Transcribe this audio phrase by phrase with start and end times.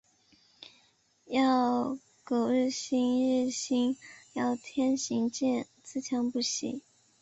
[1.27, 3.97] 要苟日新，日日新。
[4.33, 6.81] 要天行健，自强不息。